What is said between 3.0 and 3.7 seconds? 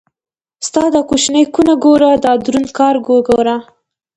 وګوره.